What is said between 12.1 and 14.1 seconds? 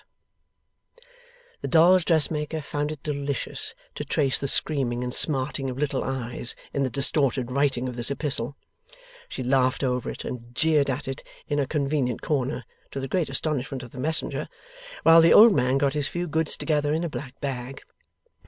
corner (to the great astonishment of the